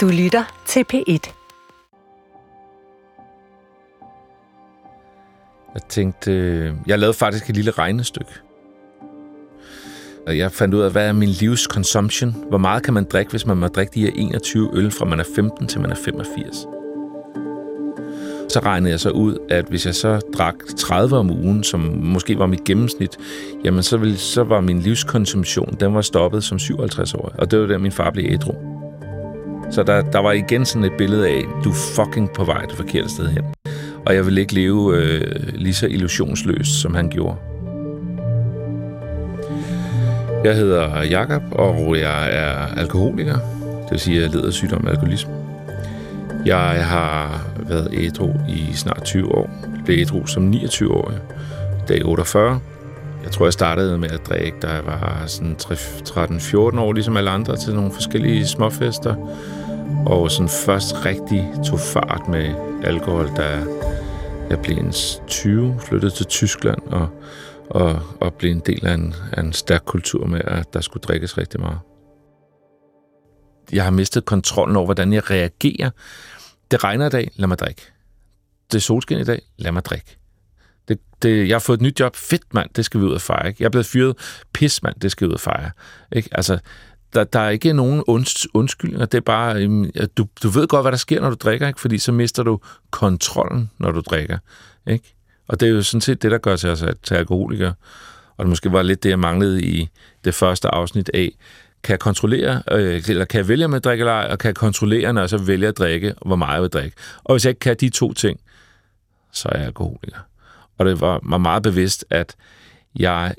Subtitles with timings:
[0.00, 1.32] Du lytter til P1.
[5.74, 8.30] Jeg tænkte, øh, jeg lavede faktisk et lille regnestykke.
[10.26, 12.34] Og jeg fandt ud af, hvad er min livs consumption?
[12.48, 15.20] Hvor meget kan man drikke, hvis man må drikke de her 21 øl, fra man
[15.20, 16.56] er 15 til man er 85?
[18.48, 22.38] Så regnede jeg så ud, at hvis jeg så drak 30 om ugen, som måske
[22.38, 23.16] var mit gennemsnit,
[23.64, 27.32] jamen så, ville, så var min livskonsumtion, den var stoppet som 57 år.
[27.38, 28.79] Og det var der, min far blev ædru.
[29.70, 32.76] Så der, der var igen sådan et billede af, du er fucking på vej det
[32.76, 33.44] forkerte sted hen.
[34.06, 35.20] Og jeg vil ikke leve øh,
[35.54, 37.36] lige så illusionsløst, som han gjorde.
[40.44, 43.34] Jeg hedder Jakob og jeg er alkoholiker.
[43.82, 45.32] Det vil sige, at jeg lider af sygdom alkoholisme.
[46.46, 49.50] Jeg har været ædru i snart 20 år.
[49.62, 51.18] Jeg blev ædru som 29-årig,
[51.88, 52.60] dag 48.
[53.24, 57.30] Jeg tror, jeg startede med at drikke, da jeg var sådan 13-14 år, ligesom alle
[57.30, 59.14] andre, til nogle forskellige småfester.
[60.06, 63.64] Og sådan først rigtig tog fart med alkohol, da
[64.50, 64.92] jeg blev en
[65.26, 67.08] 20, flyttede til Tyskland og,
[67.70, 71.02] og, og blev en del af en, af en stærk kultur med, at der skulle
[71.02, 71.78] drikkes rigtig meget.
[73.72, 75.90] Jeg har mistet kontrollen over, hvordan jeg reagerer.
[76.70, 77.82] Det regner i dag, lad mig drikke.
[78.72, 80.16] Det er solskin i dag, lad mig drikke.
[80.88, 83.20] Det, det, jeg har fået et nyt job, fedt mand, det skal vi ud og
[83.20, 83.48] fejre.
[83.48, 83.56] Ikke?
[83.60, 84.16] Jeg er blevet fyret,
[84.52, 85.70] pis mand, det skal vi ud og fejre.
[86.12, 86.28] Ikke?
[86.32, 86.58] Altså,
[87.14, 89.06] der, der er ikke nogen unds, undskyldninger.
[89.06, 91.80] Det er bare, øhm, du, du ved godt, hvad der sker, når du drikker, ikke?
[91.80, 94.38] fordi så mister du kontrollen, når du drikker.
[94.86, 95.14] Ikke?
[95.48, 97.74] Og det er jo sådan set det, der gør til os til alkoholikere.
[98.36, 99.88] Og det måske var lidt det, jeg manglede i
[100.24, 101.32] det første afsnit af,
[101.82, 104.48] kan jeg kontrollere, øh, eller kan jeg vælge med at drikke eller ej, og kan
[104.48, 106.96] jeg kontrollere, når jeg så vælger at drikke, hvor meget jeg vil drikke.
[107.24, 108.40] Og hvis jeg ikke kan de to ting,
[109.32, 110.18] så er jeg alkoholiker.
[110.78, 112.36] Og det var mig meget bevidst, at
[112.96, 113.34] jeg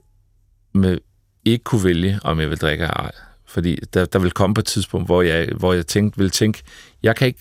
[0.74, 0.98] med
[1.46, 3.12] ikke kunne vælge, om jeg vil drikke eller ej.
[3.52, 6.64] Fordi der, der vil komme på et tidspunkt, hvor jeg, hvor jeg tænkte, vil tænke,
[7.04, 7.40] jeg kan, ikke,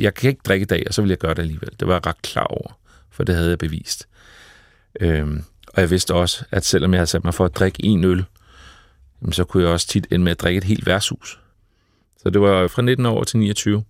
[0.00, 1.70] jeg kan ikke drikke i dag, og så vil jeg gøre det alligevel.
[1.80, 2.78] Det var jeg ret klar over,
[3.10, 4.08] for det havde jeg bevist.
[5.00, 8.04] Øhm, og jeg vidste også, at selvom jeg havde sat mig for at drikke en
[8.04, 8.24] øl,
[9.32, 11.40] så kunne jeg også tit ende med at drikke et helt værtshus.
[12.22, 13.84] Så det var fra 19 år til 29.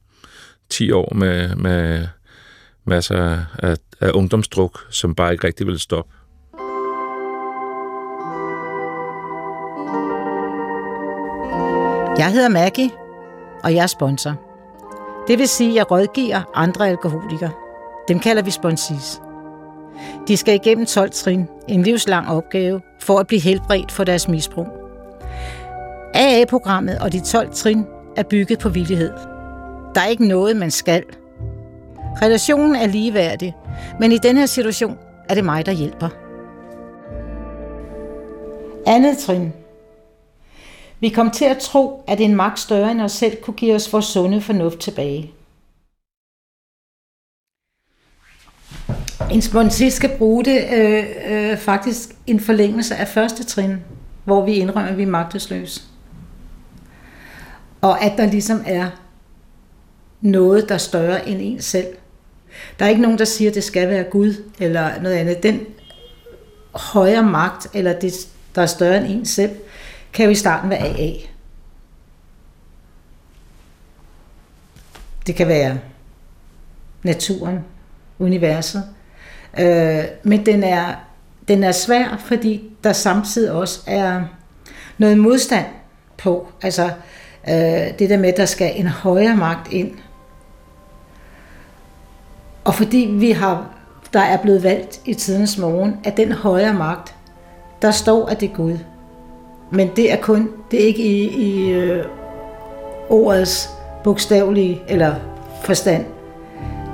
[0.69, 2.09] 10 år med, med
[2.84, 6.15] masser af, af ungdomsdruk, som bare ikke rigtig ville stoppe.
[12.19, 12.91] Jeg hedder Maggie,
[13.65, 14.35] og jeg er sponsor.
[15.29, 17.51] Det vil sige, at jeg rådgiver andre alkoholikere.
[18.09, 19.21] Dem kalder vi sponsis.
[20.29, 24.67] De skal igennem 12 trin, en livslang opgave, for at blive helbredt for deres misbrug.
[26.15, 27.87] AA-programmet og de 12 trin
[28.17, 29.11] er bygget på villighed.
[29.95, 31.03] Der er ikke noget, man skal.
[32.23, 33.57] Relationen er ligeværdig,
[34.01, 34.99] men i den her situation
[35.29, 36.09] er det mig, der hjælper.
[38.87, 39.53] Andet trin.
[41.00, 43.93] Vi kom til at tro, at en magt større end os selv kunne give os
[43.93, 45.32] vores sunde fornuft tilbage.
[49.31, 53.77] En sponsist skal bruge det øh, øh, faktisk en forlængelse af første trin,
[54.25, 55.83] hvor vi indrømmer, at vi er magtesløse.
[57.81, 58.91] Og at der ligesom er
[60.21, 61.87] noget, der er større end en selv.
[62.78, 65.43] Der er ikke nogen, der siger, at det skal være Gud eller noget andet.
[65.43, 65.60] Den
[66.75, 68.12] højere magt, eller det,
[68.54, 69.50] der er større end en selv,
[70.15, 71.13] kan jo i starten være AA.
[75.27, 75.79] Det kan være
[77.03, 77.65] naturen,
[78.19, 78.85] universet.
[79.59, 80.95] Øh, men den er,
[81.49, 84.23] den er svær, fordi der samtidig også er
[84.99, 85.67] noget modstand
[86.19, 86.49] på.
[86.63, 86.85] Altså
[87.49, 89.93] øh, det der med, at der skal en højere magt ind.
[92.65, 93.75] Og fordi vi har,
[94.13, 97.15] der er blevet valgt i tidens morgen, at den højere magt,
[97.83, 98.79] der står, at det er Gud.
[99.75, 102.05] Men det er kun, det er ikke i, i øh,
[103.09, 103.71] ordets
[104.05, 105.15] bogstavelige eller
[105.65, 106.07] forstand.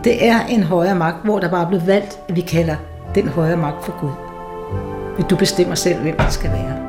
[0.05, 2.77] Det er en højere magt, hvor der bare er blevet valgt, at vi kalder
[3.15, 4.11] den højere magt for Gud.
[5.17, 6.87] Men du bestemmer selv, hvem det skal være.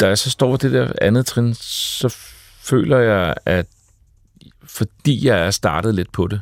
[0.00, 2.08] Da jeg så står det der andet trin, så
[2.60, 3.66] føler jeg, at
[4.64, 6.40] fordi jeg er startet lidt på det,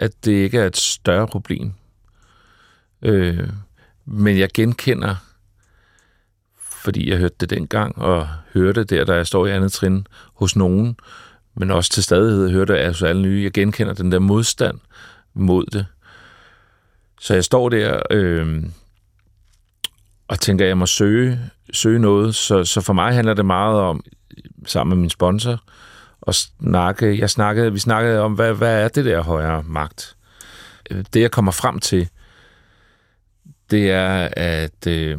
[0.00, 1.72] at det ikke er et større problem.
[3.02, 3.48] Øh,
[4.04, 5.16] men jeg genkender,
[6.58, 10.06] fordi jeg hørte det dengang, og hørte det der, da jeg står i andet trin
[10.34, 10.96] hos nogen,
[11.54, 14.78] men også til stadighed hørte jeg hos alle nye, jeg genkender den der modstand
[15.34, 15.86] mod det.
[17.20, 18.64] Så jeg står der øh,
[20.28, 21.40] og tænker, at jeg må søge,
[21.72, 22.34] søge noget.
[22.34, 24.04] Så, så for mig handler det meget om,
[24.66, 25.62] sammen med min sponsor,
[26.20, 27.18] og snakke.
[27.18, 30.16] Jeg snakkede, vi snakkede om, hvad, hvad er det der højere magt?
[30.90, 32.08] Det, jeg kommer frem til,
[33.70, 35.18] det er, at øh,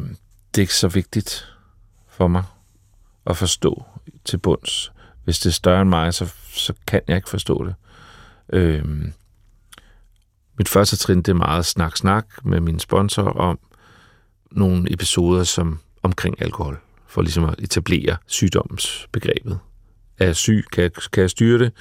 [0.54, 1.48] det er ikke så vigtigt
[2.08, 2.44] for mig
[3.26, 3.84] at forstå
[4.24, 4.92] til bunds.
[5.24, 7.74] Hvis det er større end mig, så, så kan jeg ikke forstå det.
[8.52, 8.84] Øh,
[10.58, 13.58] mit første trin, det er meget snak-snak med min sponsor om
[14.50, 19.58] nogle episoder som omkring alkohol, for ligesom at etablere sygdomsbegrebet.
[20.28, 20.64] Er syg?
[20.72, 21.72] Kan kan jeg styre det?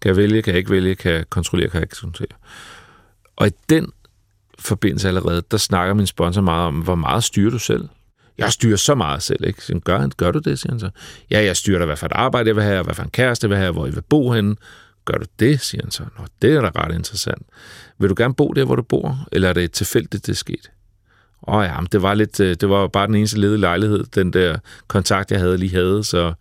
[0.00, 0.42] Kan jeg vælge?
[0.42, 0.94] Kan jeg ikke vælge?
[0.94, 1.68] Kan jeg kontrollere?
[1.68, 2.38] Kan jeg ikke kontrollere?
[3.36, 3.92] Og i den
[4.58, 7.88] forbindelse allerede, der snakker min sponsor meget om, hvor meget styrer du selv?
[8.38, 9.64] Jeg styrer så meget selv, ikke?
[9.64, 10.90] Så gør, gør du det, siger han så.
[11.30, 13.44] Ja, jeg styrer dig, hvad for et arbejde jeg vil have, hvad for en kæreste
[13.44, 14.56] jeg vil have, hvor jeg vil bo henne.
[15.04, 16.02] Gør du det, siger han så.
[16.02, 17.42] Nå, det er da ret interessant.
[17.98, 20.70] Vil du gerne bo der, hvor du bor, eller er det tilfældigt, det er sket?
[21.48, 24.04] Åh oh ja, men det var, lidt, øh, det var bare den eneste ledige lejlighed,
[24.04, 24.58] den der
[24.88, 26.32] kontakt, jeg havde lige havde, så...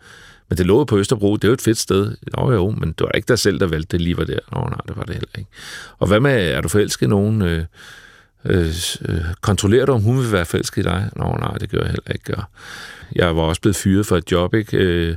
[0.50, 2.18] Men det lå på Østerbro, det er jo et fedt sted.
[2.38, 4.40] Nå jo, men det var ikke dig selv, der valgte det lige var der.
[4.52, 5.50] Nå nej, det var det heller ikke.
[6.00, 7.42] Og hvad med, er du forelsket i nogen?
[7.42, 7.66] Øh,
[8.46, 8.74] øh,
[9.06, 11.10] øh, kontrollerer du, om hun vil være forelsket i dig?
[11.16, 12.36] Nå nej, det gør jeg heller ikke.
[12.36, 12.44] Og
[13.16, 14.78] jeg var også blevet fyret for et job, ikke?
[14.78, 15.16] Øh,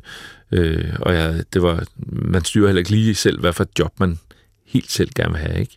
[0.53, 4.01] øh, og jeg, det var, man styrer heller ikke lige selv, hvad for et job
[4.01, 4.19] man
[4.67, 5.77] helt selv gerne vil have, ikke?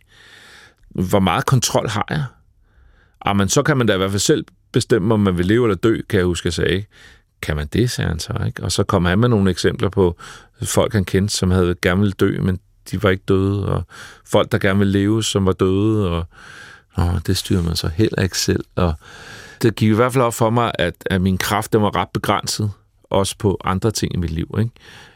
[0.88, 2.24] Hvor meget kontrol har jeg?
[3.20, 5.64] Ah, men så kan man da i hvert fald selv bestemme, om man vil leve
[5.64, 6.84] eller dø, kan jeg huske, jeg sagde.
[7.42, 8.62] Kan man det, sagde han så, ikke?
[8.62, 10.16] Og så kom han med nogle eksempler på
[10.62, 12.58] folk, han kendte, som havde gerne ville dø, men
[12.90, 13.82] de var ikke døde, og
[14.26, 16.26] folk, der gerne ville leve, som var døde, og
[16.96, 18.64] Nå, det styrer man så heller ikke selv.
[18.76, 18.94] Og
[19.62, 22.08] det gik i hvert fald op for mig, at, at min kraft den var ret
[22.14, 22.70] begrænset,
[23.04, 24.54] også på andre ting i mit liv.
[24.58, 24.70] Ikke?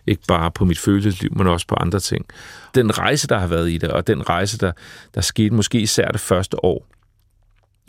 [0.06, 2.26] ikke bare på mit følelsesliv, men også på andre ting.
[2.74, 4.72] Den rejse, der har været i det, og den rejse, der,
[5.14, 6.86] der skete måske især det første år,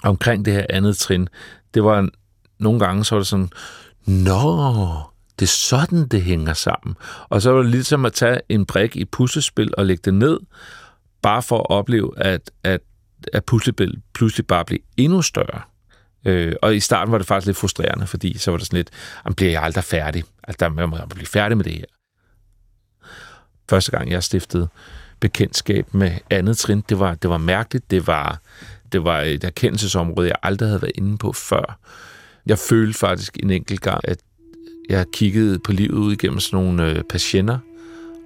[0.03, 1.29] omkring det her andet trin,
[1.73, 2.09] det var
[2.59, 3.49] nogle gange, så var det sådan,
[4.07, 5.01] nå,
[5.39, 6.95] det er sådan, det hænger sammen.
[7.29, 10.39] Og så var det ligesom at tage en brik i puslespil og lægge det ned,
[11.21, 12.81] bare for at opleve, at, at
[13.33, 15.61] at puslespil pludselig bare blev endnu større.
[16.25, 18.89] Øh, og i starten var det faktisk lidt frustrerende, fordi så var det sådan lidt,
[19.25, 20.23] jamen bliver jeg aldrig færdig?
[20.43, 21.85] Altså, der må jeg blive færdig med det her.
[23.69, 24.67] Første gang, jeg stiftede
[25.19, 27.91] bekendtskab med andet trin, det var, det var mærkeligt.
[27.91, 28.39] Det var,
[28.91, 31.79] det var et erkendelsesområde, jeg aldrig havde været inde på før.
[32.47, 34.19] Jeg følte faktisk en enkelt gang, at
[34.89, 37.57] jeg kiggede på livet ud igennem sådan nogle øh, patienter,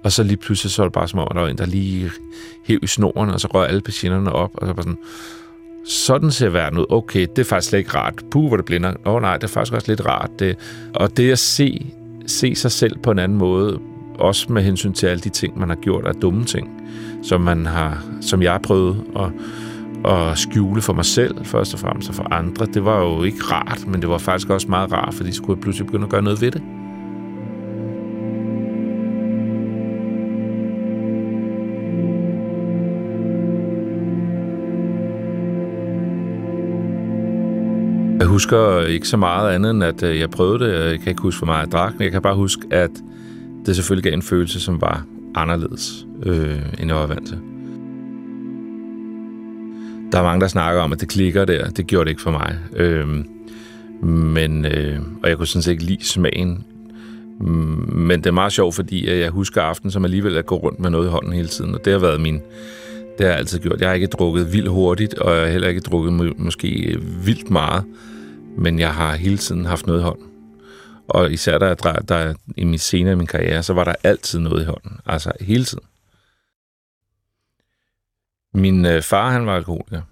[0.04, 1.66] og så lige pludselig så var det bare som om, at der var en, der
[1.66, 2.10] lige
[2.64, 4.98] hæv i snoren, og så rør alle patienterne op, og så var sådan,
[5.84, 6.86] sådan ser verden ud.
[6.88, 8.14] Okay, det er faktisk slet ikke rart.
[8.30, 8.94] Puh, hvor det blinder.
[9.06, 10.30] Åh oh, nej, det er faktisk også lidt rart.
[10.38, 10.56] Det.
[10.94, 11.86] Og det at se,
[12.26, 13.80] se sig selv på en anden måde,
[14.18, 16.70] også med hensyn til alle de ting, man har gjort af dumme ting,
[17.22, 19.32] som, man har, som jeg har prøvet og
[20.04, 22.66] at skjule for mig selv, først og fremmest, og for andre.
[22.66, 25.56] Det var jo ikke rart, men det var faktisk også meget rart, fordi så skulle
[25.56, 26.62] jeg pludselig begynde at gøre noget ved det.
[38.18, 40.90] Jeg husker ikke så meget andet, end at øh, jeg prøvede det.
[40.90, 42.90] Jeg kan ikke huske, hvor meget jeg drak, men jeg kan bare huske, at
[43.66, 47.51] det selvfølgelig gav en følelse, som var anderledes, øh, end jeg var vant til.
[50.12, 51.70] Der er mange, der snakker om, at det klikker der.
[51.70, 52.58] Det gjorde det ikke for mig.
[52.76, 53.26] Øhm,
[54.06, 56.64] men, øh, og jeg kunne sådan set ikke lide smagen.
[57.40, 57.46] Mm,
[57.92, 60.90] men det er meget sjovt, fordi jeg husker aften, som alligevel at gå rundt med
[60.90, 61.74] noget i hånden hele tiden.
[61.74, 62.40] Og det har været min...
[63.18, 63.80] Det har jeg altid gjort.
[63.80, 67.26] Jeg har ikke drukket vildt hurtigt, og jeg har heller ikke drukket må, måske øh,
[67.26, 67.84] vildt meget
[68.56, 70.26] men jeg har hele tiden haft noget i hånden.
[71.08, 73.94] Og især da jeg der, der i min senere i min karriere, så var der
[74.04, 74.92] altid noget i hånden.
[75.06, 75.84] Altså hele tiden.
[78.54, 80.02] Min øh, far, han var alkoholiker.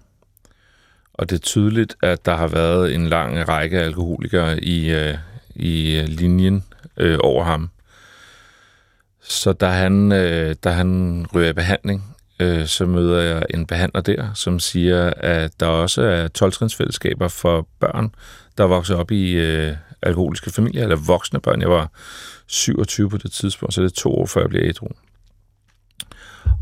[1.13, 5.17] Og det er tydeligt, at der har været en lang række alkoholikere i, øh,
[5.55, 6.63] i øh, linjen
[6.97, 7.69] øh, over ham.
[9.21, 14.01] Så da han, øh, da han ryger i behandling, øh, så møder jeg en behandler
[14.01, 18.15] der, som siger, at der også er 12-trinsfællesskaber for børn,
[18.57, 21.61] der vokser op i øh, alkoholiske familier, eller voksne børn.
[21.61, 21.91] Jeg var
[22.47, 24.87] 27 på det tidspunkt, så det er to år før jeg blev ædru.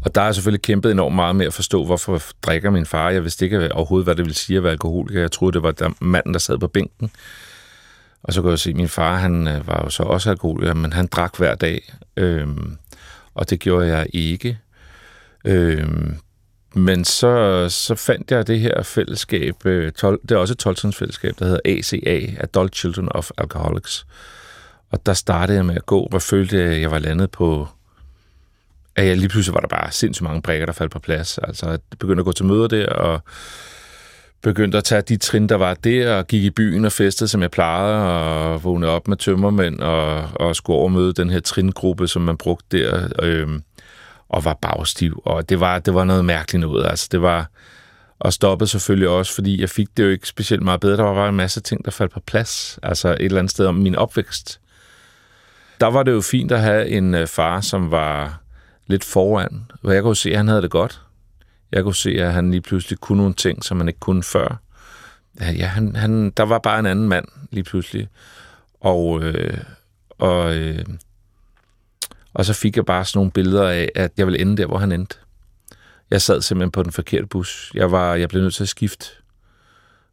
[0.05, 3.09] Og der har jeg selvfølgelig kæmpet enormt meget med at forstå, hvorfor drikker min far.
[3.09, 5.21] Jeg vidste ikke overhovedet, hvad det ville sige at være alkoholiker.
[5.21, 7.11] Jeg troede, det var der manden, der sad på bænken.
[8.23, 10.73] Og så kan jeg se, at min far han øh, var jo så også alkoholiker,
[10.73, 11.93] men han drak hver dag.
[12.17, 12.77] Øhm,
[13.33, 14.59] og det gjorde jeg ikke.
[15.45, 16.17] Øhm,
[16.75, 20.93] men så, så fandt jeg det her fællesskab, øh, 12, det er også et 12
[20.93, 24.05] fællesskab, der hedder ACA, Adult Children of Alcoholics.
[24.91, 27.67] Og der startede jeg med at gå, og følte, at jeg var landet på,
[28.99, 31.37] at jeg lige pludselig var der bare sindssygt mange brækker, der faldt på plads.
[31.37, 33.21] Altså, jeg begyndte at gå til møder der, og
[34.41, 37.41] begyndte at tage de trin, der var der, og gik i byen og festede, som
[37.41, 42.21] jeg plejede, og vågnede op med tømmermænd, og, og skulle overmøde den her tringruppe, som
[42.21, 43.07] man brugte der.
[43.21, 43.63] Øhm,
[44.29, 46.85] og var bagstiv, og det var, det var noget mærkeligt noget.
[46.85, 47.49] Altså, det var,
[48.19, 50.97] og stoppede selvfølgelig også, fordi jeg fik det jo ikke specielt meget bedre.
[50.97, 52.79] Der var bare en masse ting, der faldt på plads.
[52.83, 54.59] Altså et eller andet sted om min opvækst.
[55.79, 58.41] Der var det jo fint at have en øh, far, som var
[58.89, 61.01] lidt foran, Og jeg kunne se, at han havde det godt.
[61.71, 64.61] Jeg kunne se, at han lige pludselig kunne nogle ting, som han ikke kunne før.
[65.41, 68.07] Ja, han, han, der var bare en anden mand lige pludselig.
[68.81, 69.57] Og, øh,
[70.09, 70.85] og, øh,
[72.33, 74.77] og så fik jeg bare sådan nogle billeder af, at jeg ville ende der, hvor
[74.77, 75.15] han endte.
[76.11, 77.71] Jeg sad simpelthen på den forkerte bus.
[77.73, 79.05] Jeg var, jeg blev nødt til at skifte.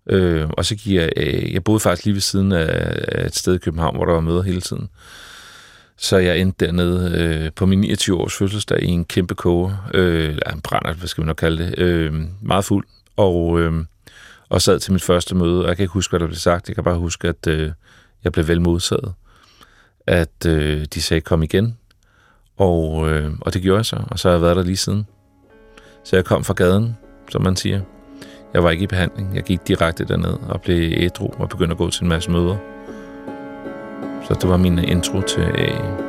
[0.06, 3.54] Øh, og så gik jeg, øh, jeg boede faktisk lige ved siden af et sted
[3.54, 4.88] i København, hvor der var møder hele tiden.
[5.98, 10.52] Så jeg endte dernede øh, på min 29-års fødselsdag i en kæmpe koge, øh, eller
[10.52, 12.86] en brænder, hvad skal man nok kalde det, øh, meget fuld,
[13.16, 13.72] og, øh,
[14.48, 16.68] og sad til mit første møde, og jeg kan ikke huske, hvad der blev sagt,
[16.68, 17.72] jeg kan bare huske, at øh,
[18.24, 19.12] jeg blev vel modtaget,
[20.06, 21.78] at øh, de sagde, kom igen,
[22.56, 25.06] og, øh, og det gjorde jeg så, og så har jeg været der lige siden.
[26.04, 26.96] Så jeg kom fra gaden,
[27.30, 27.80] som man siger.
[28.54, 29.34] Jeg var ikke i behandling.
[29.34, 32.75] Jeg gik direkte derned og blev ædru og begyndte at gå til en masse møder.
[34.28, 36.06] Så det var min intro til AA.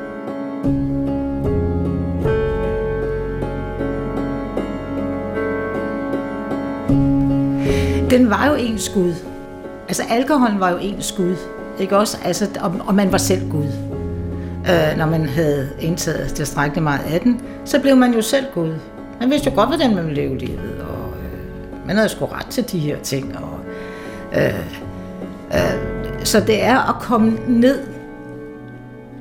[8.10, 9.14] Den var jo en skud.
[9.88, 11.36] Altså alkoholen var jo en skud.
[11.80, 12.18] Ikke også?
[12.24, 13.68] Altså, og, og man var selv Gud.
[14.70, 18.74] Øh, når man havde indtaget tilstrækkeligt meget af den, så blev man jo selv Gud.
[19.20, 22.46] Man vidste jo godt, hvordan man ville leve livet, og øh, man havde sgu ret
[22.46, 23.36] til de her ting.
[23.38, 23.60] Og,
[24.38, 24.60] øh,
[25.54, 27.97] øh, så det er at komme ned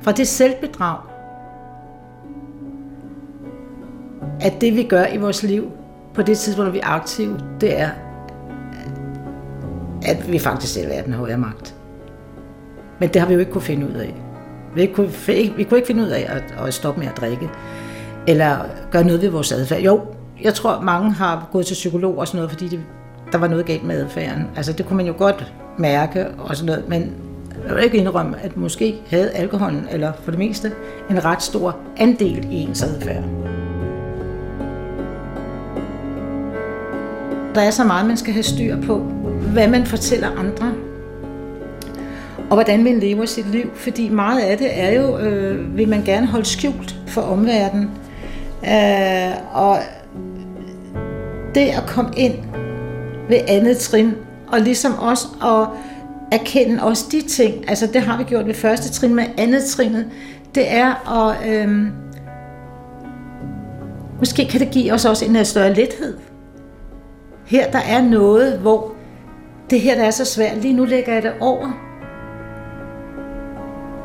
[0.07, 0.99] fra det selvbedrag,
[4.41, 5.71] at det vi gør i vores liv
[6.13, 7.89] på det tidspunkt, hvor vi er aktive, det er,
[10.05, 11.75] at vi faktisk selv er den højere magt.
[12.99, 14.15] Men det har vi jo ikke kunne finde ud af.
[14.75, 15.09] Vi kunne,
[15.57, 17.49] vi kunne ikke finde ud af at, at stoppe med at drikke,
[18.27, 18.57] eller
[18.91, 19.81] gøre noget ved vores adfærd.
[19.81, 20.01] Jo,
[20.43, 22.79] jeg tror, mange har gået til psykolog og sådan noget, fordi det,
[23.31, 24.47] der var noget galt med adfærden.
[24.55, 27.26] Altså, det kunne man jo godt mærke og sådan noget, men
[27.67, 30.71] jeg vil ikke indrømme, at måske havde alkoholen, eller for det meste,
[31.09, 33.23] en ret stor andel i ens adfærd.
[37.55, 38.97] Der er så meget, man skal have styr på.
[39.53, 40.73] Hvad man fortæller andre,
[42.49, 43.69] og hvordan man lever sit liv.
[43.75, 47.89] Fordi meget af det er jo, øh, vil man gerne holde skjult for omverdenen.
[48.63, 49.77] Øh, og
[51.55, 52.35] det at komme ind
[53.29, 54.13] ved andet trin,
[54.47, 55.67] og ligesom også at
[56.31, 60.07] erkende også de ting, altså det har vi gjort ved første trin, med andet trinet,
[60.55, 61.91] det er at, øhm,
[64.19, 66.17] måske kan det give os også en øh, større lethed.
[67.45, 68.93] Her der er noget, hvor
[69.69, 71.83] det her der er så svært, lige nu lægger jeg det over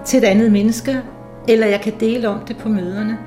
[0.04, 1.00] til et andet menneske,
[1.48, 3.18] eller jeg kan dele om det på møderne.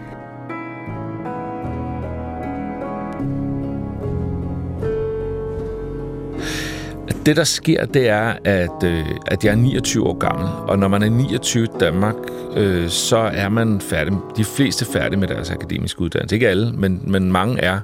[7.25, 10.87] Det, der sker, det er, at, øh, at jeg er 29 år gammel, og når
[10.87, 12.15] man er 29 i Danmark,
[12.55, 14.13] øh, så er man færdig.
[14.37, 16.35] De fleste færdige med deres akademiske uddannelse.
[16.35, 17.79] Ikke alle, men, men mange er.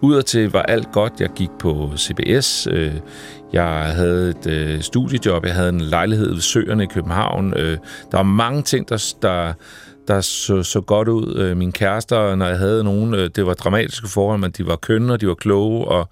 [0.00, 1.12] Udadtil var alt godt.
[1.20, 2.68] Jeg gik på CBS.
[2.70, 2.94] Øh,
[3.52, 5.44] jeg havde et øh, studiejob.
[5.44, 7.54] Jeg havde en lejlighed ved Søerne i København.
[7.56, 7.76] Øh,
[8.10, 9.52] der var mange ting, der, der,
[10.08, 11.34] der så, så godt ud.
[11.36, 14.66] Øh, min mine kærester, når jeg havde nogen, øh, det var dramatiske forhold, men de
[14.66, 16.08] var kønne, og de var kloge, og,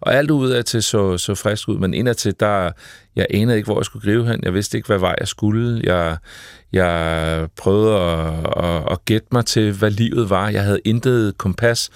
[0.00, 1.78] og alt ud af til så, så frisk ud.
[1.78, 2.70] Men indadtil, der,
[3.16, 4.40] jeg anede ikke, hvor jeg skulle gribe hen.
[4.42, 5.80] Jeg vidste ikke, hvad vej jeg skulle.
[5.84, 6.16] Jeg,
[6.72, 10.48] jeg prøvede at, at, at gætte mig til, hvad livet var.
[10.48, 11.90] Jeg havde intet kompas.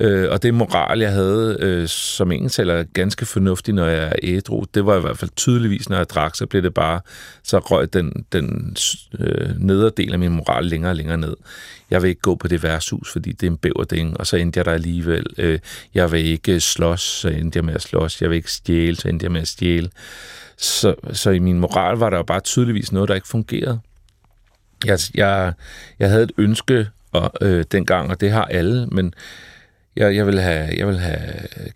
[0.00, 4.64] Øh, og det moral, jeg havde øh, som ingen ganske fornuftig, når jeg er ædru,
[4.74, 7.00] det var i hvert fald tydeligvis, når jeg drak, så blev det bare,
[7.42, 8.76] så røg den, den
[9.18, 11.36] øh, nederdel af min moral længere og længere ned.
[11.90, 14.58] Jeg vil ikke gå på det værtshus, fordi det er en bæverding, og så endte
[14.58, 15.26] jeg der alligevel.
[15.38, 15.58] Øh,
[15.94, 18.22] jeg vil ikke øh, slås, så endte jeg med at slås.
[18.22, 19.90] Jeg vil ikke stjæle, så endte jeg med at stjæle.
[20.56, 23.80] Så, så i min moral var der jo bare tydeligvis noget, der ikke fungerede.
[24.84, 25.52] Jeg, jeg,
[25.98, 29.14] jeg havde et ønske og, øh, dengang, og det har alle, men
[30.00, 31.18] jeg, jeg, vil have, jeg vil have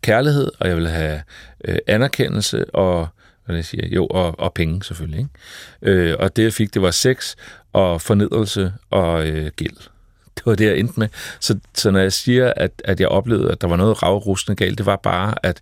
[0.02, 1.22] kærlighed, og jeg vil have
[1.64, 3.08] øh, anerkendelse, og
[3.46, 5.18] hvad jeg siger, jo, og, og penge selvfølgelig.
[5.18, 6.00] Ikke?
[6.00, 7.34] Øh, og det, jeg fik, det var sex
[7.72, 9.76] og fornedrelse og øh, gæld.
[10.36, 11.08] Det var det, jeg endte med.
[11.40, 14.78] Så, så når jeg siger, at, at jeg oplevede, at der var noget ravrustende galt,
[14.78, 15.60] det var bare, at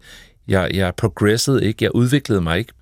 [0.49, 2.73] jeg, jeg progressede ikke, jeg udviklede mig ikke.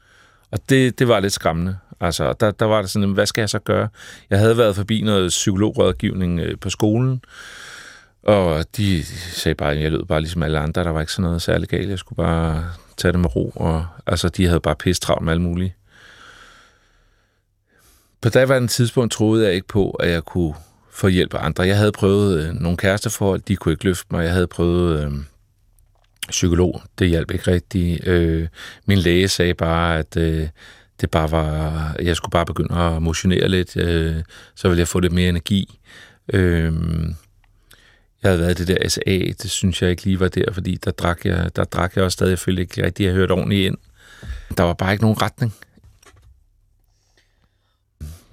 [0.51, 1.77] Og det, det var lidt skræmmende.
[2.01, 3.89] Altså, der, der var det sådan, hvad skal jeg så gøre?
[4.31, 7.23] Jeg havde været forbi noget psykologrådgivning øh, på skolen,
[8.23, 10.85] og de sagde bare, at jeg lød bare ligesom alle andre.
[10.85, 11.91] Der var ikke sådan noget særligt galt.
[11.91, 12.65] Jeg skulle bare
[12.97, 13.53] tage det med ro.
[13.57, 15.75] Og, altså, de havde bare pisse travlt med alt muligt.
[18.21, 20.55] På daværende tidspunkt troede jeg ikke på, at jeg kunne
[20.91, 21.67] få hjælp af andre.
[21.67, 24.25] Jeg havde prøvet øh, nogle kæresteforhold, de kunne ikke løfte mig.
[24.25, 25.13] Jeg havde prøvet øh,
[26.29, 26.83] psykolog.
[26.99, 28.07] Det hjalp ikke rigtigt.
[28.07, 28.49] Øh,
[28.87, 30.49] min læge sagde bare, at øh,
[31.01, 34.17] det bare var, jeg skulle bare begynde at motionere lidt, øh,
[34.55, 35.81] så ville jeg få lidt mere energi.
[36.33, 36.73] Øh,
[38.23, 40.79] jeg havde været i det der SA, det synes jeg ikke lige var der, fordi
[40.85, 43.67] der drak jeg, der drak jeg også stadig, jeg følte ikke rigtig, jeg hørte ordentligt
[43.67, 43.77] ind.
[44.57, 45.55] Der var bare ikke nogen retning.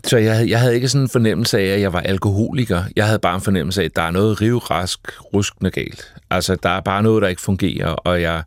[0.07, 2.83] Så jeg havde, jeg havde ikke sådan en fornemmelse af, at jeg var alkoholiker.
[2.95, 4.99] Jeg havde bare en fornemmelse af, at der er noget rivrask,
[5.33, 6.13] ruskende galt.
[6.29, 8.43] Altså, der er bare noget, der ikke fungerer, og jeg,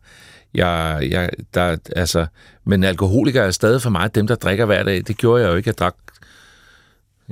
[0.54, 2.26] jeg, jeg der, altså,
[2.64, 5.02] men alkoholiker er stadig for mig dem, der drikker hver dag.
[5.06, 5.68] Det gjorde jeg jo ikke.
[5.68, 5.94] Jeg drak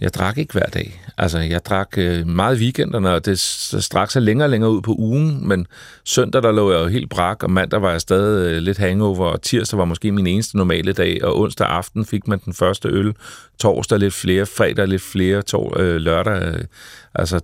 [0.01, 1.03] jeg drak ikke hver dag.
[1.19, 4.83] Altså, jeg drak øh, meget i weekenderne, og det straks er længere og længere ud
[4.83, 5.67] på ugen, men
[6.05, 9.27] søndag, der lå jeg jo helt brak, og mandag var jeg stadig øh, lidt hangover,
[9.27, 12.89] og tirsdag var måske min eneste normale dag, og onsdag aften fik man den første
[12.89, 13.15] øl,
[13.59, 16.65] torsdag lidt flere, fredag lidt flere, tor, øh, lørdag, øh,
[17.15, 17.41] altså,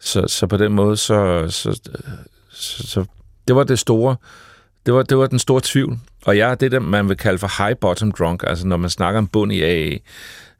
[0.00, 1.80] så, så på den måde, så, så,
[2.52, 3.04] så, så
[3.48, 4.16] det var det store,
[4.86, 5.98] det var, det var den store tvivl.
[6.24, 8.90] Og jeg er det, der man vil kalde for high bottom drunk, altså når man
[8.90, 9.96] snakker om bund i AA,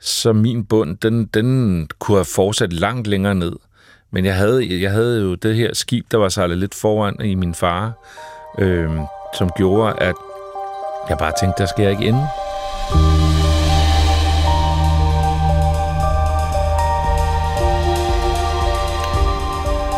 [0.01, 3.53] så min bund, den, den kunne have fortsat langt længere ned.
[4.11, 7.35] Men jeg havde, jeg havde jo det her skib, der var sejlet lidt foran i
[7.35, 7.93] min far,
[8.59, 8.91] øh,
[9.35, 10.15] som gjorde, at
[11.09, 12.27] jeg bare tænkte, der skal jeg ikke ende.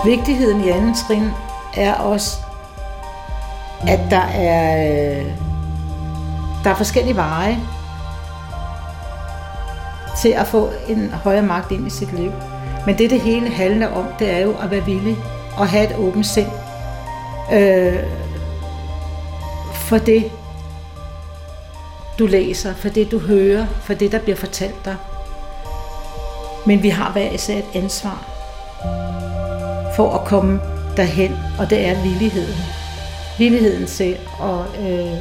[0.04, 1.30] Vigtigheden i anden trin
[1.76, 2.36] er også,
[3.88, 5.26] at der er, øh,
[6.64, 7.58] der er forskellige veje
[10.22, 12.32] til at få en højere magt ind i sit liv.
[12.86, 15.16] Men det, det hele handler om, det er jo at være villig
[15.56, 16.48] og have et åbent sind
[17.52, 18.02] øh,
[19.74, 20.30] for det,
[22.18, 24.96] du læser, for det, du hører, for det, der bliver fortalt dig.
[26.66, 28.24] Men vi har hver især et ansvar
[29.96, 30.60] for at komme
[30.96, 32.58] derhen, og det er villigheden.
[33.38, 35.18] Villigheden til at øh,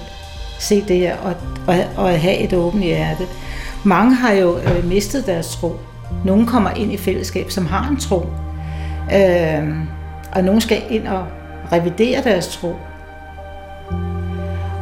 [0.59, 1.35] se det her og,
[1.67, 3.27] og, og have et åbent hjerte.
[3.83, 5.75] Mange har jo øh, mistet deres tro.
[6.25, 8.25] Nogle kommer ind i fællesskab, som har en tro.
[9.15, 9.69] Øh,
[10.31, 11.25] og nogle skal ind og
[11.71, 12.75] revidere deres tro.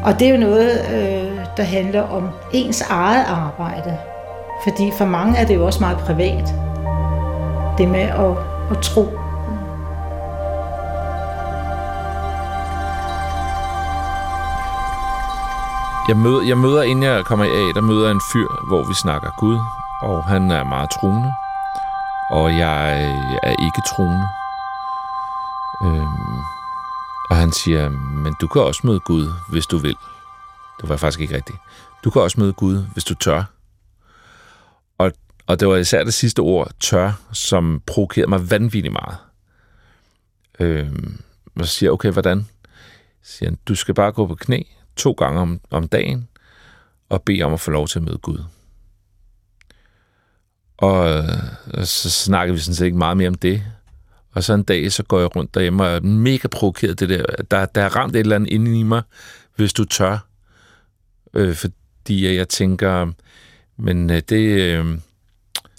[0.04, 3.98] Og det er jo noget, øh, der handler om ens eget arbejde.
[4.64, 6.54] Fordi for mange er det jo også meget privat.
[7.78, 8.32] Det med at,
[8.72, 9.08] at tro
[16.08, 19.30] Jeg møder, jeg møder, inden jeg kommer af, der møder en fyr, hvor vi snakker
[19.40, 19.60] Gud,
[20.02, 21.34] og han er meget troende,
[22.32, 24.28] og jeg øh, er ikke troende.
[25.84, 26.40] Øhm,
[27.30, 27.90] og han siger,
[28.24, 29.96] men du kan også møde Gud, hvis du vil.
[30.82, 31.58] Det var faktisk ikke rigtigt.
[32.04, 33.44] Du kan også møde Gud, hvis du tør.
[34.98, 35.12] Og,
[35.48, 39.18] og det var især det sidste ord, tør, som provokerede mig vanvittigt meget.
[40.60, 41.22] Øhm,
[41.60, 42.48] og så siger jeg, okay, hvordan?
[43.24, 44.62] Så siger han, du skal bare gå på knæ,
[44.96, 46.28] to gange om, om dagen
[47.10, 48.44] og bede om at få lov til at møde Gud.
[50.78, 51.24] Og,
[51.74, 53.64] og så snakkede vi sådan set ikke meget mere om det.
[54.32, 57.26] Og så en dag, så går jeg rundt derhjemme og er mega provokeret det der.
[57.52, 59.02] Der, der er ramt et eller andet inde i mig,
[59.56, 60.28] hvis du tør.
[61.34, 63.12] Øh, fordi jeg tænker,
[63.78, 64.62] men øh, det...
[64.62, 64.86] Øh,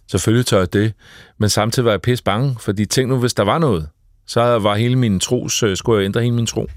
[0.07, 0.93] selvfølgelig tør jeg det.
[1.39, 3.89] Men samtidig var jeg pisse bange, fordi tænk nu, hvis der var noget,
[4.27, 6.71] så var hele min tro, så øh, skulle jeg ændre hele min tro.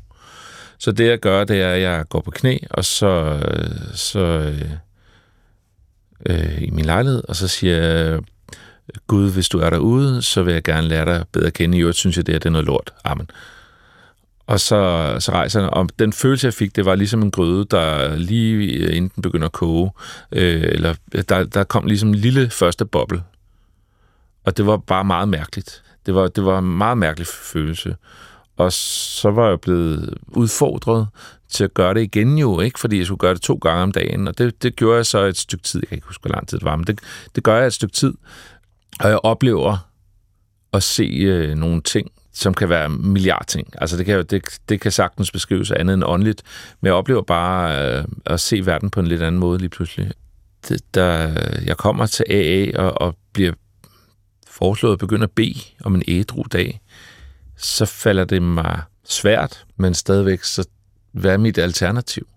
[0.80, 3.40] Så det, jeg gør, det er, at jeg går på knæ, og så,
[3.94, 4.72] så øh,
[6.26, 8.20] øh, i min lejlighed, og så siger jeg,
[9.08, 11.78] Gud, hvis du er derude, så vil jeg gerne lære dig bedre at kende.
[11.78, 12.94] I øvrigt synes jeg, det, er, det er noget lort.
[13.04, 13.30] Amen.
[14.48, 17.66] Og så, så rejser jeg, og den følelse, jeg fik, det var ligesom en gryde,
[17.72, 19.92] der lige øh, inden den begynder at koge,
[20.32, 23.24] øh, eller øh, der, der kom ligesom en lille første boble.
[24.46, 25.84] Og det var bare meget mærkeligt.
[26.06, 27.96] Det var, det var en meget mærkelig følelse.
[28.60, 31.08] Og så var jeg blevet udfordret
[31.50, 32.80] til at gøre det igen jo, ikke?
[32.80, 35.20] Fordi jeg skulle gøre det to gange om dagen, og det, det gjorde jeg så
[35.20, 35.80] et stykke tid.
[35.84, 37.00] Jeg kan ikke huske, hvor lang tid det var, men det,
[37.36, 38.14] det gør jeg et stykke tid.
[39.00, 39.90] Og jeg oplever
[40.74, 43.68] at se øh, nogle ting, som kan være milliardting.
[43.78, 46.44] Altså det kan, det, det kan sagtens beskrives andet end åndeligt,
[46.82, 50.12] men jeg oplever bare øh, at se verden på en lidt anden måde lige pludselig.
[50.68, 51.34] Det, der,
[51.66, 53.54] jeg kommer til AA og, og bliver
[54.48, 56.82] foreslået at begynde at bede om en ædru dag
[57.60, 60.68] så falder det mig svært, men stadigvæk, så
[61.12, 62.28] hvad er mit alternativ?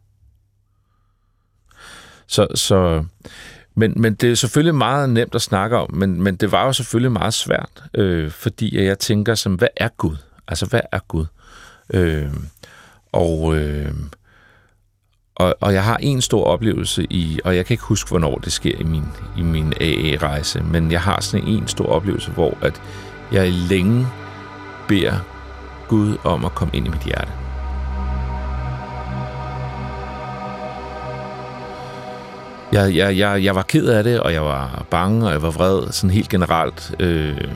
[2.27, 3.05] Så, så
[3.75, 6.73] men, men det er selvfølgelig meget nemt at snakke om, men, men det var jo
[6.73, 10.17] selvfølgelig meget svært, øh, fordi jeg tænker som, hvad er Gud?
[10.49, 11.27] Altså, hvad er Gud?
[11.95, 12.31] Øh,
[13.13, 13.95] og, øh,
[15.35, 18.53] og, og jeg har en stor oplevelse i, og jeg kan ikke huske, hvornår det
[18.53, 19.05] sker i min,
[19.39, 22.83] i min AA-rejse, men jeg har sådan en stor oplevelse, hvor at
[23.33, 24.07] jeg længe
[24.93, 25.19] beder
[25.89, 27.33] Gud om at komme ind i mit hjerte.
[32.73, 35.51] Jeg, jeg, jeg, jeg var ked af det, og jeg var bange, og jeg var
[35.51, 36.95] vred, sådan helt generelt.
[37.01, 37.49] Øh,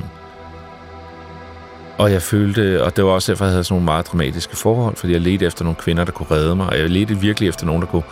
[1.99, 4.97] og jeg følte, og det var også derfor, jeg havde sådan nogle meget dramatiske forhold,
[4.97, 7.67] fordi jeg ledte efter nogle kvinder, der kunne redde mig, og jeg ledte virkelig efter
[7.67, 8.03] nogen, der kunne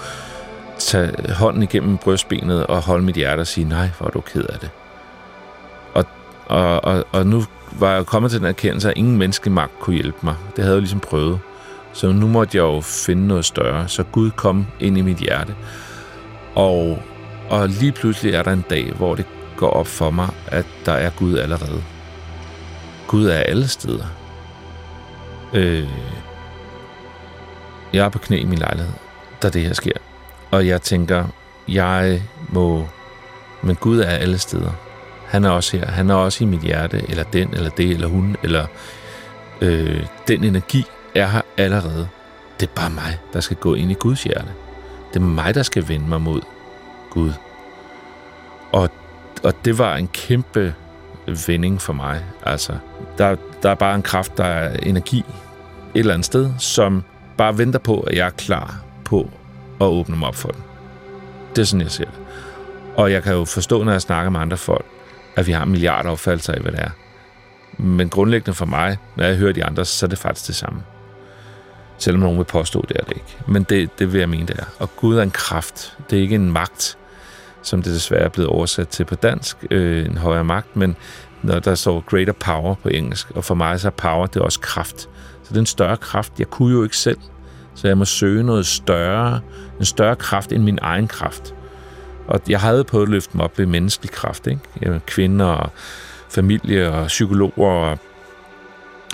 [0.78, 4.44] tage hånden igennem brystbenet og holde mit hjerte og sige, nej, hvor er du ked
[4.44, 4.70] af det.
[6.46, 10.18] Og, og, og, nu var jeg kommet til den erkendelse, at ingen menneskemagt kunne hjælpe
[10.22, 10.34] mig.
[10.56, 11.38] Det havde jeg ligesom prøvet.
[11.92, 13.88] Så nu måtte jeg jo finde noget større.
[13.88, 15.54] Så Gud kom ind i mit hjerte.
[16.54, 17.02] Og,
[17.50, 19.26] og lige pludselig er der en dag, hvor det
[19.56, 21.82] går op for mig, at der er Gud allerede.
[23.06, 24.06] Gud er alle steder.
[25.54, 25.88] Øh,
[27.92, 28.92] jeg er på knæ i min lejlighed,
[29.42, 29.92] da det her sker.
[30.50, 31.24] Og jeg tænker,
[31.68, 32.88] jeg må...
[33.62, 34.72] Men Gud er alle steder.
[35.34, 35.86] Han er også her.
[35.86, 38.66] Han er også i mit hjerte, eller den, eller det, eller hun, eller
[39.60, 42.08] øh, den energi er her allerede.
[42.60, 44.48] Det er bare mig, der skal gå ind i Guds hjerte.
[45.14, 46.40] Det er mig, der skal vende mig mod
[47.10, 47.32] Gud.
[48.72, 48.90] Og,
[49.42, 50.74] og det var en kæmpe
[51.46, 52.24] vending for mig.
[52.42, 52.76] Altså,
[53.18, 57.02] der, der er bare en kraft, der er energi et eller andet sted, som
[57.36, 59.30] bare venter på, at jeg er klar på
[59.80, 60.62] at åbne mig op for den.
[61.56, 62.20] Det er sådan, jeg ser det.
[62.96, 64.84] Og jeg kan jo forstå, når jeg snakker med andre folk,
[65.36, 66.90] at vi har milliarder opfattelser af, hvad det er.
[67.78, 70.82] Men grundlæggende for mig, når jeg hører de andre, så er det faktisk det samme.
[71.98, 73.36] Selvom nogen vil påstå, det er det ikke.
[73.48, 74.64] Men det, det vil jeg mene, det er.
[74.78, 75.96] Og Gud er en kraft.
[76.10, 76.98] Det er ikke en magt,
[77.62, 80.96] som det desværre er blevet oversat til på dansk, øh, en højere magt, men
[81.42, 84.44] når der står greater power på engelsk, og for mig så er power, det er
[84.44, 85.00] også kraft.
[85.42, 86.32] Så det er en større kraft.
[86.38, 87.18] Jeg kunne jo ikke selv,
[87.74, 89.40] så jeg må søge noget større,
[89.78, 91.54] en større kraft end min egen kraft.
[92.26, 94.60] Og jeg havde på at løfte dem op ved menneskelig kraft, ikke?
[94.82, 95.70] Jamen, kvinder og
[96.28, 97.98] familie og psykologer og,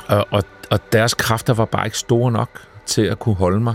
[0.06, 2.50] og, og, og deres kræfter var bare ikke store nok
[2.86, 3.74] til at kunne holde mig.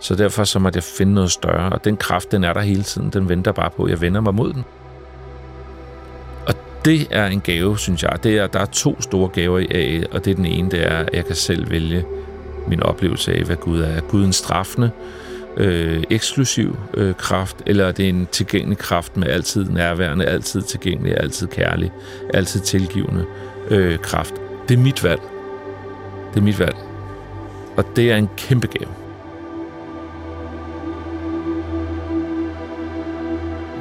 [0.00, 2.82] Så derfor så måtte jeg finde noget større, og den kraft, den er der hele
[2.82, 3.10] tiden.
[3.10, 4.64] Den venter bare på, jeg vender mig mod den.
[6.46, 8.18] Og det er en gave, synes jeg.
[8.22, 10.86] Det er, der er to store gaver i AA, og det er den ene, det
[10.86, 12.04] er, at jeg kan selv vælge
[12.68, 13.86] min oplevelse af, hvad Gud er.
[13.86, 14.90] Er Gud en straffende,
[15.56, 21.20] øh, eksklusiv øh, kraft, eller det er en tilgængelig kraft med altid nærværende, altid tilgængelig,
[21.20, 21.92] altid kærlig,
[22.34, 23.24] altid tilgivende
[23.70, 24.34] øh, kraft?
[24.68, 25.20] Det er mit valg.
[26.34, 26.76] Det er mit valg.
[27.76, 29.06] Og det er en kæmpe gave.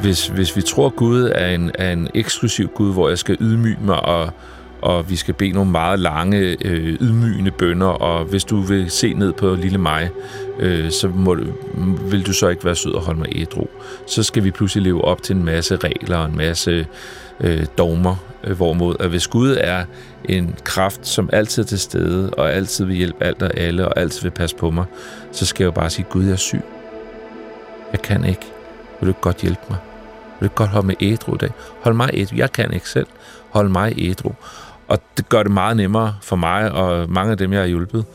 [0.06, 3.38] hvis, hvis vi tror, at Gud er en, er en eksklusiv Gud, hvor jeg skal
[3.42, 4.30] ydmyge mig, og,
[4.86, 9.14] og vi skal bede nogle meget lange, øh, ydmygende bønder, og hvis du vil se
[9.14, 10.10] ned på lille mig,
[10.60, 11.38] øh, så må,
[12.10, 13.68] vil du så ikke være sød og holde mig ædru.
[14.08, 16.88] Så skal vi pludselig leve op til en masse regler og en masse
[17.40, 19.86] øh, dogmer, øh, hvorimod at hvis Gud er
[20.26, 24.00] en kraft, som altid er til stede, og altid vil hjælpe alt og alle, og
[24.00, 24.86] altid vil passe på mig,
[25.32, 26.62] så skal jeg jo bare sige, Gud, jeg er syg.
[27.92, 28.46] Jeg kan ikke.
[29.00, 29.78] Vil du ikke godt hjælpe mig?
[30.40, 31.52] Vil du godt holde mig ædru i dag?
[31.82, 32.36] Hold mig ædru.
[32.36, 33.08] Jeg kan ikke selv.
[33.50, 34.32] Hold mig ædru.
[34.88, 38.06] Og det gør det meget nemmere for mig, og mange af dem, jeg har hjulpet,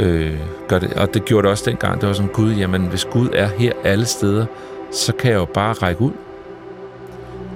[0.00, 0.92] øh, gør det.
[0.92, 2.00] Og det gjorde det også dengang.
[2.00, 4.46] Det var sådan, Gud, jamen hvis Gud er her alle steder,
[4.92, 6.12] så kan jeg jo bare række ud.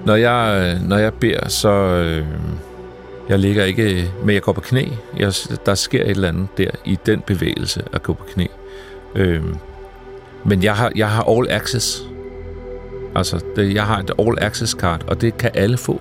[0.04, 1.70] Når jeg, øh, når jeg beder, så...
[1.70, 2.26] Øh,
[3.28, 4.10] jeg ligger ikke...
[4.24, 4.84] Men jeg går på knæ.
[5.16, 5.32] Jeg,
[5.66, 8.46] der sker et eller andet der i den bevægelse at gå på knæ.
[9.14, 9.42] Øh,
[10.44, 12.02] men jeg har, jeg har all access.
[13.14, 16.00] Altså, det, jeg har et all access card, og det kan alle få.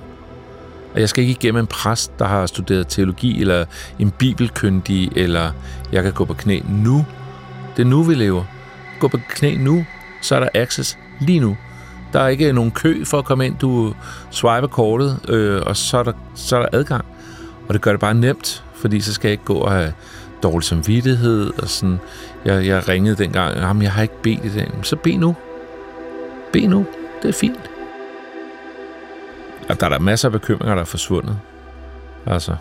[0.93, 3.65] Og jeg skal ikke igennem en præst, der har studeret teologi, eller
[3.99, 5.51] en bibelkyndig, eller
[5.91, 7.05] jeg kan gå på knæ nu.
[7.77, 8.43] Det er nu, vi lever.
[8.99, 9.85] Gå på knæ nu,
[10.21, 11.57] så er der access lige nu.
[12.13, 13.57] Der er ikke nogen kø for at komme ind.
[13.57, 13.93] Du
[14.29, 17.05] swiper kortet, øh, og så er, der, så er der adgang.
[17.67, 19.93] Og det gør det bare nemt, fordi så skal jeg ikke gå og have
[20.43, 21.51] dårlig samvittighed.
[21.57, 21.99] Og sådan.
[22.45, 24.71] Jeg, jeg ringede dengang, jamen jeg har ikke bedt i dag.
[24.81, 25.35] Så bed nu.
[26.53, 26.85] Bed nu.
[27.21, 27.72] Det er fint.
[29.69, 31.37] Og der er der masser af bekymringer, der er forsvundet.
[32.25, 32.55] Altså.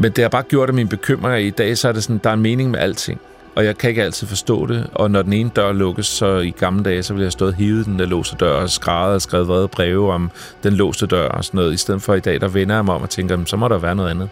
[0.00, 2.30] Men det har bare gjort, at mine bekymringer i dag, så er det sådan, der
[2.30, 3.20] er en mening med alting.
[3.54, 4.90] Og jeg kan ikke altid forstå det.
[4.94, 7.86] Og når den ene dør lukkes, så i gamle dage, så ville jeg stået hivet
[7.86, 10.30] den der låste dør og skrevet og skrevet vrede breve om
[10.62, 11.74] den låste dør og sådan noget.
[11.74, 13.78] I stedet for i dag, der vender jeg mig om og tænker, så må der
[13.78, 14.28] være noget andet.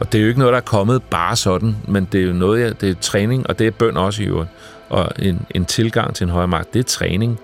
[0.00, 2.32] Og det er jo ikke noget, der er kommet bare sådan, men det er jo
[2.32, 4.50] noget, jeg, det er træning, og det er bøn også i øvrigt.
[4.88, 7.40] Og en, en tilgang til en højere magt, det er træning.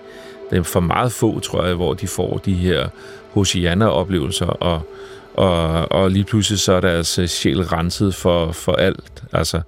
[0.49, 2.89] Det er for meget få, tror jeg, hvor de får de her
[3.31, 4.81] Hosianna-oplevelser, og,
[5.33, 9.23] og, og lige pludselig så er deres øh, sjæl renset for, for alt.
[9.33, 9.61] Altså,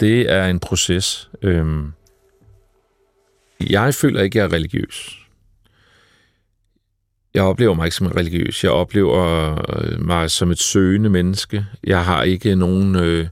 [0.00, 1.30] det er en proces.
[1.42, 1.92] Øhm,
[3.70, 5.18] jeg føler ikke, jeg er religiøs.
[7.34, 8.64] Jeg oplever mig ikke som religiøs.
[8.64, 11.66] Jeg oplever øh, mig som et søgende menneske.
[11.84, 13.26] Jeg har ikke nogen øh,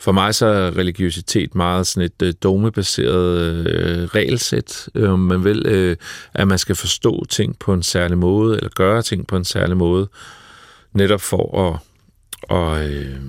[0.00, 5.66] for mig så er religiøsitet meget sådan et øh, dogmebaseret øh, regelsæt, øh, man vil,
[5.66, 5.96] øh,
[6.34, 9.76] at man skal forstå ting på en særlig måde, eller gøre ting på en særlig
[9.76, 10.08] måde,
[10.92, 11.78] netop for at,
[12.42, 13.20] og, øh,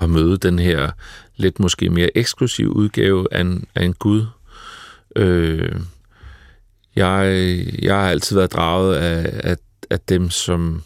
[0.00, 0.90] at møde den her
[1.36, 4.26] lidt måske mere eksklusiv udgave af en, af en Gud.
[5.16, 5.80] Øh,
[6.96, 7.46] jeg,
[7.82, 9.56] jeg har altid været draget af, af,
[9.90, 10.82] af dem, som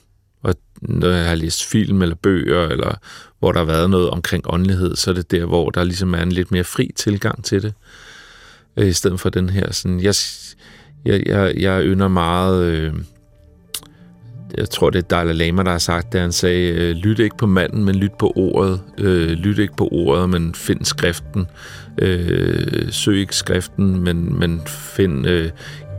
[0.82, 2.94] når jeg har læst film eller bøger, eller
[3.38, 6.22] hvor der har været noget omkring åndelighed, så er det der, hvor der ligesom er
[6.22, 7.74] en lidt mere fri tilgang til det,
[8.76, 10.14] øh, i stedet for den her sådan, jeg,
[11.04, 12.92] jeg, jeg, jeg ynder meget, øh,
[14.58, 17.36] jeg tror det er Dalai Lama, der har sagt det, han sagde, øh, lyt ikke
[17.36, 21.46] på manden, men lyt på ordet, øh, lyt ikke på ordet, men find skriften,
[21.98, 25.50] øh, søg ikke skriften, men, men find øh,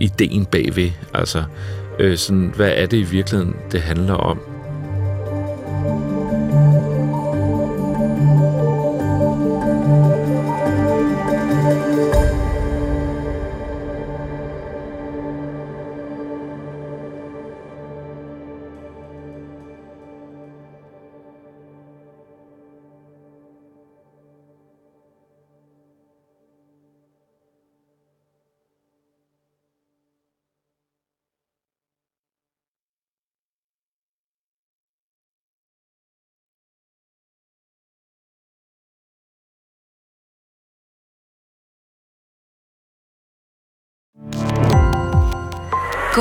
[0.02, 1.44] ideen bagved, altså,
[2.00, 4.40] øh, sådan, hvad er det i virkeligheden, det handler om,
[5.84, 6.23] Thank you.